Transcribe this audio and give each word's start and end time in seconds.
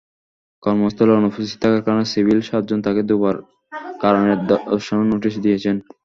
কর্মস্থলে 0.63 1.11
অনুপস্থিত 1.13 1.57
থাকার 1.63 1.81
কারণে 1.85 2.05
সিভিল 2.13 2.39
সার্জন 2.41 2.79
তাঁকে 2.85 3.03
দুবার 3.09 3.35
কারণ 4.01 4.21
দর্শানোর 4.49 5.07
নোটিশ 5.13 5.33
দিয়েছেন। 5.43 5.75